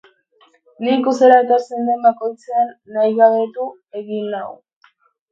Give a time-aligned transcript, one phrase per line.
[0.85, 3.67] Ni ikustera etortzen den bakoitzean, nahigabetu
[4.01, 4.49] egiten nau.